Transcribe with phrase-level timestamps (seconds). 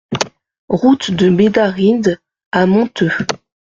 [0.69, 2.19] Route de Bédarrides
[2.51, 3.11] à Monteux